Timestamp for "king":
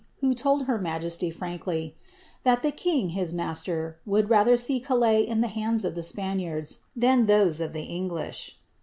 2.75-3.09